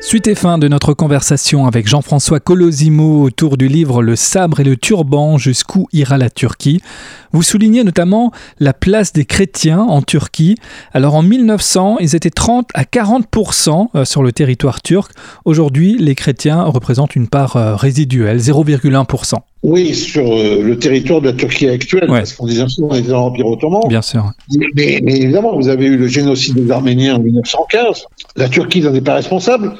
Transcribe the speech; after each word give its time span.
Suite 0.00 0.28
et 0.28 0.36
fin 0.36 0.58
de 0.58 0.68
notre 0.68 0.94
conversation 0.94 1.66
avec 1.66 1.88
Jean-François 1.88 2.38
Colosimo 2.38 3.20
autour 3.20 3.56
du 3.56 3.66
livre 3.66 4.00
Le 4.00 4.14
sabre 4.14 4.60
et 4.60 4.64
le 4.64 4.76
turban, 4.76 5.38
jusqu'où 5.38 5.88
ira 5.92 6.16
la 6.16 6.30
Turquie. 6.30 6.80
Vous 7.32 7.42
soulignez 7.42 7.82
notamment 7.82 8.30
la 8.60 8.72
place 8.72 9.12
des 9.12 9.24
chrétiens 9.24 9.80
en 9.80 10.00
Turquie. 10.00 10.54
Alors 10.92 11.16
en 11.16 11.22
1900, 11.22 11.96
ils 11.98 12.14
étaient 12.14 12.30
30 12.30 12.68
à 12.74 12.84
40% 12.84 13.88
euh, 13.96 14.04
sur 14.04 14.22
le 14.22 14.30
territoire 14.30 14.82
turc. 14.82 15.10
Aujourd'hui, 15.44 15.98
les 15.98 16.14
chrétiens 16.14 16.62
représentent 16.62 17.16
une 17.16 17.28
part 17.28 17.56
euh, 17.56 17.74
résiduelle, 17.74 18.38
0,1%. 18.38 19.34
Oui, 19.62 19.92
sur 19.94 20.32
euh, 20.32 20.62
le 20.62 20.78
territoire 20.78 21.20
de 21.20 21.30
la 21.30 21.32
Turquie 21.32 21.68
actuelle, 21.68 22.06
parce 22.06 22.32
qu'on 22.32 22.46
disait 22.46 22.68
souvent 22.68 22.98
dans 23.00 23.20
l'Empire 23.20 23.46
ottoman. 23.46 23.80
Bien 23.88 24.02
sûr. 24.02 24.30
Mais, 24.76 25.00
mais, 25.02 25.16
évidemment, 25.16 25.56
vous 25.56 25.68
avez 25.68 25.86
eu 25.86 25.96
le 25.96 26.06
génocide 26.06 26.54
des 26.54 26.70
Arméniens 26.70 27.16
en 27.16 27.18
1915. 27.18 28.06
La 28.36 28.48
Turquie 28.48 28.80
n'en 28.80 28.94
est 28.94 29.00
pas 29.00 29.14
responsable, 29.14 29.74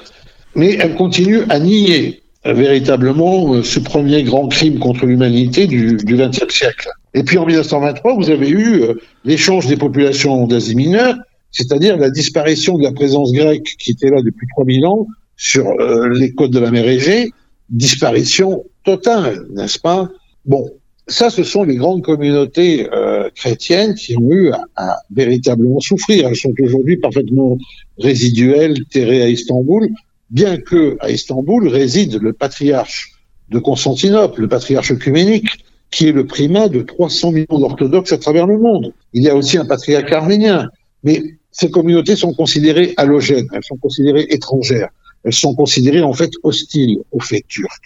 mais 0.56 0.76
elle 0.80 0.94
continue 0.94 1.42
à 1.48 1.60
nier 1.60 2.22
euh, 2.46 2.54
véritablement 2.54 3.54
euh, 3.54 3.62
ce 3.62 3.78
premier 3.78 4.24
grand 4.24 4.48
crime 4.48 4.80
contre 4.80 5.06
l'humanité 5.06 5.68
du 5.68 5.96
XXe 5.96 6.52
siècle. 6.52 6.88
Et 7.14 7.22
puis 7.22 7.38
en 7.38 7.46
1923, 7.46 8.16
vous 8.16 8.30
avez 8.30 8.50
eu 8.50 8.82
l'échange 9.24 9.66
des 9.68 9.76
populations 9.76 10.46
d'Asie 10.46 10.74
mineure, 10.74 11.14
c'est-à-dire 11.52 11.96
la 11.96 12.10
disparition 12.10 12.76
de 12.78 12.82
la 12.82 12.92
présence 12.92 13.32
grecque 13.32 13.76
qui 13.78 13.92
était 13.92 14.10
là 14.10 14.22
depuis 14.22 14.46
3000 14.56 14.86
ans 14.86 15.06
sur 15.36 15.72
les 16.12 16.34
côtes 16.34 16.50
de 16.50 16.58
la 16.58 16.70
mer 16.70 16.86
Égée, 16.86 17.32
disparition 17.70 18.64
totale, 18.84 19.46
n'est-ce 19.50 19.78
pas? 19.78 20.08
Bon, 20.44 20.70
ça, 21.08 21.30
ce 21.30 21.42
sont 21.42 21.64
les 21.64 21.76
grandes 21.76 22.02
communautés 22.02 22.88
euh, 22.92 23.30
chrétiennes 23.34 23.94
qui 23.94 24.16
ont 24.16 24.30
eu 24.30 24.52
à, 24.76 24.98
véritablement 25.10 25.80
souffrir. 25.80 26.28
Elles 26.28 26.36
sont 26.36 26.52
aujourd'hui 26.62 26.98
parfaitement 26.98 27.56
résiduelles, 27.98 28.84
terrées 28.90 29.22
à 29.22 29.28
Istanbul, 29.28 29.88
bien 30.30 30.58
que 30.58 30.96
à 31.00 31.10
Istanbul 31.10 31.68
réside 31.68 32.20
le 32.20 32.32
patriarche 32.32 33.12
de 33.48 33.58
Constantinople, 33.58 34.42
le 34.42 34.48
patriarche 34.48 34.90
œcuménique, 34.90 35.48
qui 35.90 36.08
est 36.08 36.12
le 36.12 36.26
primat 36.26 36.68
de 36.68 36.82
300 36.82 37.32
millions 37.32 37.58
d'orthodoxes 37.58 38.12
à 38.12 38.18
travers 38.18 38.46
le 38.46 38.58
monde. 38.58 38.92
Il 39.14 39.22
y 39.22 39.30
a 39.30 39.34
aussi 39.34 39.56
un 39.56 39.64
patriarche 39.64 40.12
arménien, 40.12 40.68
mais 41.02 41.22
ces 41.50 41.70
communautés 41.70 42.16
sont 42.16 42.34
considérées 42.34 42.92
halogènes, 42.98 43.48
elles 43.54 43.64
sont 43.64 43.78
considérées 43.78 44.26
étrangères, 44.28 44.90
elles 45.24 45.32
sont 45.32 45.54
considérées 45.54 46.02
en 46.02 46.12
fait 46.12 46.30
hostiles 46.42 46.98
au 47.10 47.20
fait 47.20 47.44
turc. 47.48 47.82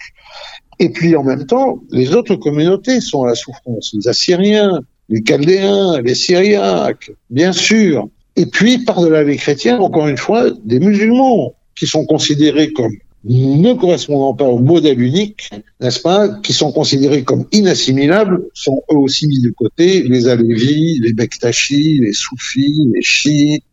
Et 0.79 0.89
puis 0.89 1.15
en 1.15 1.23
même 1.23 1.45
temps, 1.45 1.79
les 1.91 2.13
autres 2.15 2.35
communautés 2.35 3.01
sont 3.01 3.23
à 3.23 3.27
la 3.27 3.35
souffrance. 3.35 3.91
Les 3.93 4.07
Assyriens, 4.07 4.81
les 5.09 5.21
Chaldéens, 5.21 6.01
les 6.01 6.15
Syriaques, 6.15 7.11
bien 7.29 7.53
sûr. 7.53 8.09
Et 8.35 8.47
puis, 8.47 8.79
par-delà 8.79 9.23
les 9.23 9.37
chrétiens, 9.37 9.79
encore 9.79 10.07
une 10.07 10.17
fois, 10.17 10.49
des 10.65 10.79
musulmans 10.79 11.53
qui 11.77 11.85
sont 11.85 12.05
considérés 12.05 12.71
comme 12.73 12.93
ne 13.25 13.73
correspondant 13.73 14.33
pas 14.33 14.45
au 14.45 14.59
modèle 14.59 14.99
unique, 14.99 15.49
n'est-ce 15.79 15.99
pas, 16.01 16.27
qui 16.41 16.51
sont 16.51 16.71
considérés 16.71 17.23
comme 17.23 17.45
inassimilables, 17.51 18.43
sont 18.53 18.81
eux 18.91 18.97
aussi 18.97 19.27
mis 19.27 19.41
de 19.41 19.51
côté, 19.51 20.03
les 20.03 20.27
Alévis, 20.27 20.99
les 20.99 21.13
Bektachis, 21.13 21.99
les 21.99 22.11
Soufis, 22.11 22.89
les 22.93 23.01
Chiites. 23.01 23.63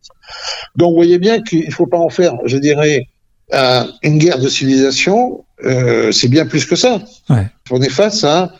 Donc, 0.77 0.91
vous 0.91 0.95
voyez 0.95 1.17
bien 1.17 1.41
qu'il 1.41 1.65
ne 1.65 1.71
faut 1.71 1.87
pas 1.87 1.97
en 1.97 2.09
faire, 2.09 2.35
je 2.45 2.57
dirais, 2.57 3.07
une 4.03 4.17
guerre 4.19 4.39
de 4.39 4.47
civilisation, 4.47 5.43
euh, 5.65 6.11
c'est 6.11 6.27
bien 6.27 6.45
plus 6.45 6.65
que 6.65 6.75
ça. 6.75 7.01
Ouais. 7.29 7.47
On 7.69 7.81
est 7.81 7.89
face 7.89 8.23
à 8.23 8.51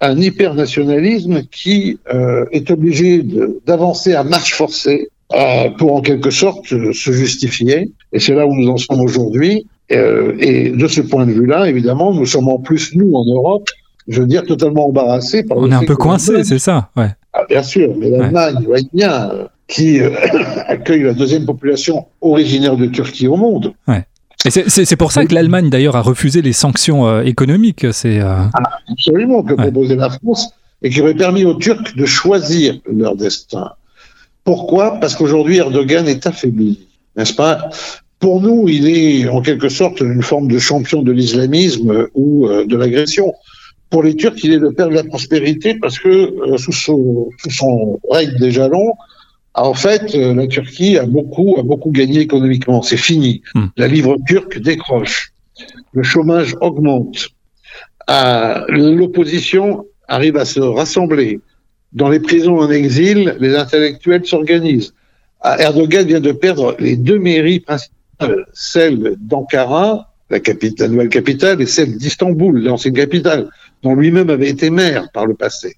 un 0.00 0.16
hypernationalisme 0.20 1.42
qui 1.50 1.98
euh, 2.12 2.44
est 2.52 2.70
obligé 2.70 3.24
d'avancer 3.66 4.14
à 4.14 4.22
marche 4.22 4.54
forcée 4.54 5.08
euh, 5.34 5.70
pour 5.70 5.94
en 5.94 6.00
quelque 6.00 6.30
sorte 6.30 6.66
se 6.66 7.12
justifier. 7.12 7.90
Et 8.12 8.20
c'est 8.20 8.34
là 8.34 8.46
où 8.46 8.54
nous 8.54 8.68
en 8.68 8.76
sommes 8.76 9.00
aujourd'hui. 9.00 9.66
Et 9.90 10.70
de 10.70 10.86
ce 10.86 11.00
point 11.00 11.24
de 11.24 11.32
vue-là, 11.32 11.66
évidemment, 11.66 12.12
nous 12.12 12.26
sommes 12.26 12.48
en 12.48 12.58
plus, 12.58 12.94
nous, 12.94 13.10
en 13.14 13.24
Europe, 13.24 13.70
je 14.06 14.20
veux 14.20 14.26
dire, 14.26 14.44
totalement 14.44 14.86
embarrassés. 14.86 15.44
Par 15.44 15.56
On 15.56 15.70
est 15.70 15.74
un 15.74 15.84
peu 15.84 15.96
coincés, 15.96 16.44
c'est 16.44 16.58
ça 16.58 16.90
ouais. 16.94 17.08
Ah, 17.32 17.44
bien 17.48 17.62
sûr, 17.62 17.94
mais 17.96 18.10
l'Allemagne, 18.10 18.66
ouais. 18.66 18.82
bien, 18.92 19.30
qui 19.66 20.00
accueille 20.66 21.04
la 21.04 21.14
deuxième 21.14 21.46
population 21.46 22.06
originaire 22.20 22.76
de 22.76 22.84
Turquie 22.84 23.28
au 23.28 23.36
monde. 23.36 23.72
Ouais. 23.86 24.04
C'est 24.46 24.96
pour 24.96 25.12
ça 25.12 25.24
que 25.24 25.34
l'Allemagne, 25.34 25.68
d'ailleurs, 25.68 25.96
a 25.96 26.00
refusé 26.00 26.42
les 26.42 26.52
sanctions 26.52 27.06
euh, 27.06 27.22
économiques. 27.22 27.86
C'est 27.92 28.20
euh... 28.20 28.44
ah, 28.54 28.78
absolument 28.90 29.42
que 29.42 29.54
proposait 29.54 29.96
la 29.96 30.10
France 30.10 30.50
et 30.82 30.90
qui 30.90 31.00
aurait 31.00 31.14
permis 31.14 31.44
aux 31.44 31.54
Turcs 31.54 31.96
de 31.96 32.06
choisir 32.06 32.78
leur 32.90 33.16
destin. 33.16 33.72
Pourquoi? 34.44 34.98
Parce 35.00 35.16
qu'aujourd'hui, 35.16 35.58
Erdogan 35.58 36.06
est 36.06 36.26
affaibli, 36.26 36.86
n'est-ce 37.16 37.34
pas? 37.34 37.68
Pour 38.20 38.40
nous, 38.40 38.68
il 38.68 38.88
est 38.88 39.28
en 39.28 39.42
quelque 39.42 39.68
sorte 39.68 40.00
une 40.00 40.22
forme 40.22 40.48
de 40.48 40.58
champion 40.58 41.02
de 41.02 41.12
l'islamisme 41.12 42.08
ou 42.14 42.46
euh, 42.46 42.64
de 42.64 42.76
l'agression. 42.76 43.32
Pour 43.90 44.02
les 44.02 44.14
Turcs, 44.14 44.38
il 44.44 44.52
est 44.52 44.58
le 44.58 44.72
père 44.72 44.88
de 44.88 44.94
la 44.94 45.04
prospérité 45.04 45.74
parce 45.74 45.98
que 45.98 46.08
euh, 46.08 46.56
sous, 46.58 46.72
son, 46.72 47.28
sous 47.38 47.50
son 47.50 48.00
règne 48.10 48.36
déjà 48.38 48.68
long, 48.68 48.92
en 49.54 49.74
fait, 49.74 50.14
euh, 50.14 50.34
la 50.34 50.46
Turquie 50.46 50.98
a 50.98 51.06
beaucoup, 51.06 51.56
a 51.58 51.62
beaucoup 51.62 51.90
gagné 51.90 52.20
économiquement. 52.20 52.82
C'est 52.82 52.96
fini. 52.96 53.42
Hmm. 53.54 53.66
La 53.76 53.88
livre 53.88 54.16
turque 54.26 54.58
décroche. 54.58 55.32
Le 55.92 56.02
chômage 56.02 56.54
augmente. 56.60 57.28
Euh, 58.10 58.64
L'opposition 58.68 59.86
arrive 60.06 60.36
à 60.36 60.44
se 60.44 60.60
rassembler. 60.60 61.40
Dans 61.92 62.08
les 62.08 62.20
prisons 62.20 62.58
en 62.58 62.70
exil, 62.70 63.36
les 63.40 63.56
intellectuels 63.56 64.26
s'organisent. 64.26 64.94
Ah, 65.40 65.60
Erdogan 65.60 66.06
vient 66.06 66.20
de 66.20 66.32
perdre 66.32 66.76
les 66.78 66.96
deux 66.96 67.18
mairies 67.18 67.60
principales, 67.60 68.46
celle 68.52 69.14
d'Ankara, 69.18 70.12
la, 70.30 70.38
la, 70.78 70.88
nouvelle 70.88 71.08
capitale, 71.08 71.62
et 71.62 71.66
celle 71.66 71.96
d'Istanbul, 71.96 72.62
l'ancienne 72.62 72.94
capitale, 72.94 73.48
dont 73.82 73.94
lui-même 73.94 74.30
avait 74.30 74.48
été 74.48 74.68
maire 74.68 75.08
par 75.12 75.26
le 75.26 75.34
passé. 75.34 75.76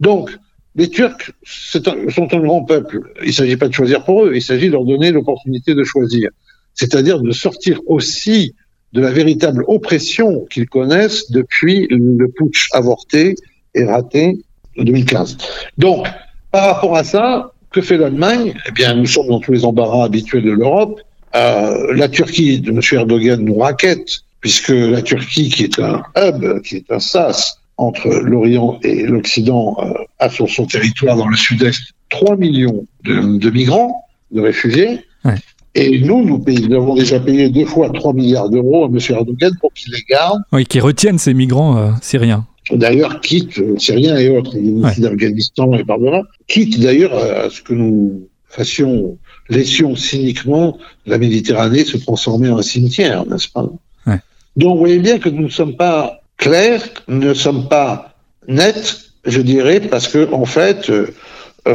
Donc, 0.00 0.30
les 0.76 0.88
Turcs 0.88 1.32
un, 1.74 2.10
sont 2.10 2.34
un 2.34 2.40
grand 2.40 2.62
peuple. 2.64 3.00
Il 3.22 3.28
ne 3.28 3.32
s'agit 3.32 3.56
pas 3.56 3.68
de 3.68 3.74
choisir 3.74 4.04
pour 4.04 4.24
eux, 4.24 4.32
il 4.34 4.42
s'agit 4.42 4.66
de 4.66 4.72
leur 4.72 4.84
donner 4.84 5.10
l'opportunité 5.10 5.74
de 5.74 5.84
choisir. 5.84 6.30
C'est-à-dire 6.74 7.20
de 7.20 7.32
sortir 7.32 7.80
aussi 7.86 8.54
de 8.92 9.00
la 9.00 9.10
véritable 9.10 9.64
oppression 9.66 10.46
qu'ils 10.50 10.68
connaissent 10.68 11.30
depuis 11.30 11.86
le 11.90 12.28
putsch 12.28 12.68
avorté 12.72 13.34
et 13.74 13.84
raté 13.84 14.38
de 14.76 14.84
2015. 14.84 15.38
Donc, 15.78 16.06
par 16.52 16.74
rapport 16.74 16.96
à 16.96 17.04
ça, 17.04 17.52
que 17.70 17.80
fait 17.80 17.98
l'Allemagne? 17.98 18.54
Eh 18.68 18.72
bien, 18.72 18.94
nous 18.94 19.06
sommes 19.06 19.28
dans 19.28 19.40
tous 19.40 19.52
les 19.52 19.64
embarras 19.64 20.04
habituels 20.04 20.44
de 20.44 20.50
l'Europe. 20.50 21.00
Euh, 21.34 21.94
la 21.94 22.08
Turquie 22.08 22.60
de 22.60 22.70
M. 22.70 22.80
Erdogan 22.92 23.44
nous 23.44 23.58
raquette, 23.58 24.20
puisque 24.40 24.70
la 24.70 25.02
Turquie, 25.02 25.50
qui 25.50 25.64
est 25.64 25.78
un 25.78 26.02
hub, 26.16 26.62
qui 26.62 26.76
est 26.76 26.90
un 26.90 27.00
sas, 27.00 27.58
entre 27.76 28.08
l'Orient 28.08 28.78
et 28.82 29.02
l'Occident 29.06 29.76
euh, 29.78 29.92
a 30.18 30.28
sur 30.30 30.48
son 30.48 30.66
territoire 30.66 31.16
dans 31.16 31.28
le 31.28 31.36
sud-est 31.36 31.92
3 32.08 32.36
millions 32.36 32.86
de, 33.04 33.38
de, 33.38 33.50
migrants, 33.50 34.06
de 34.30 34.40
réfugiés. 34.40 35.00
Ouais. 35.24 35.34
Et 35.74 36.00
nous, 36.00 36.24
nous, 36.24 36.42
nous, 36.46 36.74
avons 36.74 36.94
déjà 36.94 37.20
payé 37.20 37.50
deux 37.50 37.66
fois 37.66 37.90
3 37.90 38.14
milliards 38.14 38.48
d'euros 38.48 38.84
à 38.84 38.88
M. 38.88 38.98
Erdogan 39.10 39.52
pour 39.60 39.72
qu'il 39.74 39.92
les 39.92 40.02
garde. 40.08 40.40
Oui, 40.52 40.64
qu'il 40.64 40.80
retienne 40.80 41.18
ces 41.18 41.34
migrants 41.34 41.76
euh, 41.76 41.90
syriens. 42.00 42.46
D'ailleurs, 42.72 43.20
quitte, 43.20 43.58
euh, 43.58 43.78
syriens 43.78 44.16
et 44.16 44.30
autres, 44.30 44.56
ouais. 44.56 44.94
d'Afghanistan 44.98 45.74
et 45.74 45.84
par-delà, 45.84 46.22
quitte 46.48 46.80
d'ailleurs 46.80 47.14
à 47.14 47.50
ce 47.50 47.60
que 47.60 47.74
nous 47.74 48.28
fassions, 48.48 49.18
laissions 49.50 49.96
cyniquement 49.96 50.78
la 51.04 51.18
Méditerranée 51.18 51.84
se 51.84 51.98
transformer 51.98 52.48
en 52.48 52.58
un 52.58 52.62
cimetière, 52.62 53.26
n'est-ce 53.26 53.48
pas? 53.48 53.68
Ouais. 54.06 54.20
Donc, 54.56 54.74
vous 54.74 54.78
voyez 54.78 54.98
bien 54.98 55.18
que 55.18 55.28
nous 55.28 55.42
ne 55.42 55.48
sommes 55.48 55.76
pas 55.76 56.20
clairs, 56.36 56.82
ne 57.08 57.34
sommes 57.34 57.68
pas 57.68 58.14
nets, 58.48 59.10
je 59.24 59.40
dirais, 59.40 59.80
parce 59.80 60.08
que 60.08 60.32
en 60.32 60.44
fait, 60.44 60.90
euh, 60.90 61.14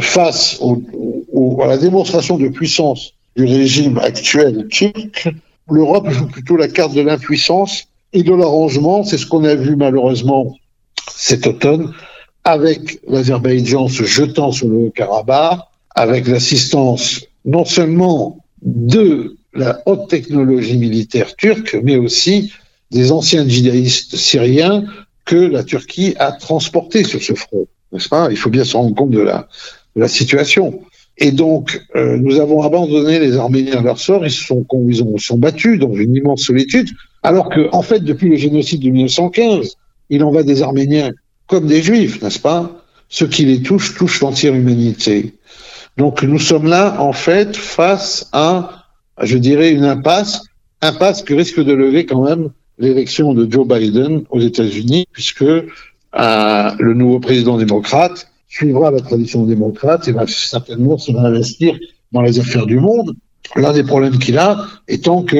face 0.00 0.60
à 0.62 1.66
la 1.66 1.76
démonstration 1.76 2.38
de 2.38 2.48
puissance 2.48 3.12
du 3.36 3.44
régime 3.44 3.98
actuel 3.98 4.66
turc, 4.68 5.28
l'Europe 5.70 6.10
joue 6.10 6.26
plutôt 6.26 6.56
la 6.56 6.68
carte 6.68 6.94
de 6.94 7.00
l'impuissance 7.00 7.84
et 8.12 8.22
de 8.22 8.34
l'arrangement. 8.34 9.04
C'est 9.04 9.18
ce 9.18 9.26
qu'on 9.26 9.44
a 9.44 9.54
vu 9.54 9.76
malheureusement 9.76 10.56
cet 11.14 11.46
automne 11.46 11.92
avec 12.44 13.00
l'Azerbaïdjan 13.06 13.88
se 13.88 14.04
jetant 14.04 14.50
sur 14.50 14.68
le 14.68 14.90
Karabakh, 14.90 15.60
avec 15.94 16.26
l'assistance 16.26 17.20
non 17.44 17.64
seulement 17.64 18.38
de 18.62 19.36
la 19.54 19.82
haute 19.86 20.08
technologie 20.08 20.78
militaire 20.78 21.36
turque, 21.36 21.78
mais 21.82 21.96
aussi 21.96 22.52
des 22.92 23.10
anciens 23.10 23.48
djihadistes 23.48 24.16
syriens 24.16 24.84
que 25.24 25.36
la 25.36 25.64
Turquie 25.64 26.14
a 26.18 26.32
transportés 26.32 27.04
sur 27.04 27.22
ce 27.22 27.34
front, 27.34 27.66
n'est-ce 27.92 28.08
pas? 28.08 28.28
Il 28.30 28.36
faut 28.36 28.50
bien 28.50 28.64
se 28.64 28.76
rendre 28.76 28.94
compte 28.94 29.10
de 29.10 29.20
la, 29.20 29.48
de 29.96 30.00
la 30.00 30.08
situation. 30.08 30.80
Et 31.18 31.30
donc, 31.30 31.80
euh, 31.96 32.16
nous 32.16 32.40
avons 32.40 32.62
abandonné 32.62 33.18
les 33.18 33.36
Arméniens 33.36 33.78
à 33.78 33.82
leur 33.82 33.98
sort, 33.98 34.24
ils 34.24 34.30
se 34.30 34.44
sont, 34.44 34.64
ils 34.88 35.02
ont, 35.02 35.16
sont 35.18 35.38
battus 35.38 35.78
dans 35.78 35.94
une 35.94 36.14
immense 36.14 36.42
solitude, 36.42 36.88
alors 37.22 37.48
que, 37.48 37.68
en 37.72 37.82
fait, 37.82 38.00
depuis 38.00 38.28
le 38.28 38.36
génocide 38.36 38.82
de 38.82 38.90
1915, 38.90 39.76
il 40.10 40.24
en 40.24 40.30
va 40.30 40.42
des 40.42 40.62
Arméniens 40.62 41.12
comme 41.46 41.66
des 41.66 41.82
Juifs, 41.82 42.22
n'est-ce 42.22 42.38
pas? 42.38 42.84
Ce 43.08 43.24
qui 43.24 43.44
les 43.44 43.62
touche, 43.62 43.94
touche 43.94 44.20
l'entière 44.20 44.54
humanité. 44.54 45.34
Donc, 45.98 46.22
nous 46.22 46.38
sommes 46.38 46.66
là, 46.66 47.00
en 47.00 47.12
fait, 47.12 47.56
face 47.56 48.28
à, 48.32 48.86
je 49.22 49.36
dirais, 49.36 49.70
une 49.70 49.84
impasse 49.84 50.42
impasse 50.82 51.22
que 51.22 51.32
risque 51.32 51.60
de 51.60 51.72
lever 51.72 52.06
quand 52.06 52.24
même 52.24 52.50
l'élection 52.82 53.32
de 53.32 53.50
Joe 53.50 53.66
Biden 53.66 54.24
aux 54.30 54.40
États-Unis, 54.40 55.06
puisque 55.12 55.42
euh, 55.42 56.70
le 56.78 56.94
nouveau 56.94 57.20
président 57.20 57.56
démocrate 57.56 58.28
suivra 58.48 58.90
la 58.90 59.00
tradition 59.00 59.46
démocrate 59.46 60.08
et 60.08 60.12
va 60.12 60.26
certainement 60.26 60.98
se 60.98 61.10
réinvestir 61.12 61.78
dans 62.10 62.20
les 62.20 62.38
affaires 62.38 62.66
du 62.66 62.78
monde. 62.80 63.14
L'un 63.56 63.72
des 63.72 63.84
problèmes 63.84 64.18
qu'il 64.18 64.36
a 64.36 64.66
étant 64.88 65.22
que 65.22 65.36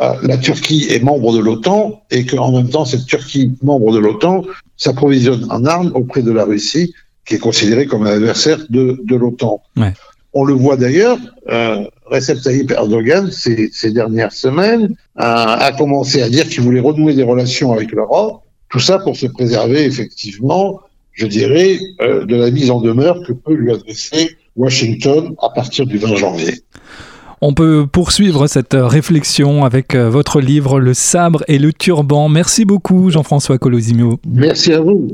euh, 0.00 0.12
la 0.22 0.36
Turquie 0.36 0.86
est 0.90 1.02
membre 1.02 1.34
de 1.34 1.40
l'OTAN 1.40 2.02
et 2.10 2.26
qu'en 2.26 2.52
même 2.52 2.68
temps, 2.68 2.84
cette 2.84 3.06
Turquie, 3.06 3.52
membre 3.62 3.92
de 3.92 3.98
l'OTAN, 3.98 4.44
s'approvisionne 4.76 5.46
en 5.50 5.64
armes 5.64 5.90
auprès 5.94 6.22
de 6.22 6.32
la 6.32 6.44
Russie, 6.44 6.94
qui 7.26 7.34
est 7.34 7.38
considérée 7.38 7.86
comme 7.86 8.06
un 8.06 8.12
adversaire 8.12 8.58
de, 8.68 9.00
de 9.02 9.16
l'OTAN. 9.16 9.62
On 10.34 10.44
le 10.44 10.54
voit 10.54 10.76
d'ailleurs, 10.76 11.18
euh, 11.48 11.84
Recep 12.06 12.40
Tayyip 12.42 12.72
Erdogan, 12.72 13.30
ces, 13.30 13.70
ces 13.72 13.92
dernières 13.92 14.32
semaines, 14.32 14.94
a, 15.16 15.54
a 15.54 15.72
commencé 15.72 16.22
à 16.22 16.28
dire 16.28 16.48
qu'il 16.48 16.62
voulait 16.62 16.80
renouer 16.80 17.14
des 17.14 17.22
relations 17.22 17.72
avec 17.72 17.92
l'Europe, 17.92 18.42
tout 18.68 18.80
ça 18.80 18.98
pour 18.98 19.16
se 19.16 19.26
préserver 19.26 19.84
effectivement, 19.84 20.80
je 21.12 21.26
dirais, 21.26 21.78
euh, 22.02 22.24
de 22.26 22.34
la 22.34 22.50
mise 22.50 22.70
en 22.70 22.80
demeure 22.80 23.22
que 23.24 23.32
peut 23.32 23.54
lui 23.54 23.72
adresser 23.72 24.36
Washington 24.56 25.34
à 25.40 25.50
partir 25.50 25.86
du 25.86 25.98
20 25.98 26.16
janvier. 26.16 26.54
On 27.40 27.54
peut 27.54 27.86
poursuivre 27.90 28.46
cette 28.46 28.74
réflexion 28.74 29.64
avec 29.64 29.94
euh, 29.94 30.08
votre 30.08 30.40
livre 30.40 30.80
Le 30.80 30.94
sabre 30.94 31.44
et 31.46 31.58
le 31.58 31.72
turban. 31.72 32.28
Merci 32.28 32.64
beaucoup 32.64 33.10
Jean-François 33.10 33.58
Colosimo. 33.58 34.18
Merci 34.26 34.72
à 34.72 34.80
vous. 34.80 35.08